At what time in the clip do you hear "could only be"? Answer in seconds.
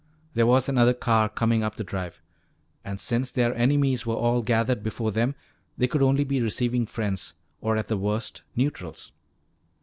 5.87-6.41